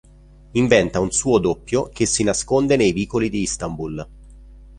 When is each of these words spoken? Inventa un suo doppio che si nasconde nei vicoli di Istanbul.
Inventa 0.53 0.99
un 0.99 1.11
suo 1.11 1.37
doppio 1.37 1.91
che 1.93 2.07
si 2.07 2.23
nasconde 2.23 2.75
nei 2.75 2.91
vicoli 2.91 3.29
di 3.29 3.41
Istanbul. 3.41 4.07